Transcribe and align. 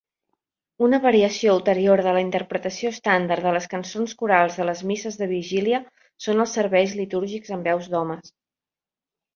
Una 0.85 0.99
variació 1.01 1.53
ulterior 1.57 2.01
de 2.07 2.13
la 2.15 2.23
interpretació 2.23 2.93
estàndard 2.95 3.47
de 3.49 3.53
les 3.59 3.69
cançons 3.75 4.17
corals 4.23 4.59
de 4.63 4.67
les 4.71 4.83
misses 4.93 5.21
de 5.23 5.29
vigília 5.37 5.85
són 6.27 6.47
els 6.47 6.59
serveis 6.61 6.99
litúrgics 7.03 7.59
amb 7.59 7.71
veus 7.73 7.95
d'homes. 7.95 8.37